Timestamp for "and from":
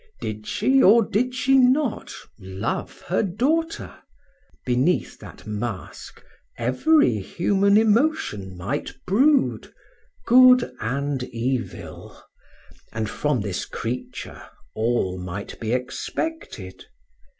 12.91-13.41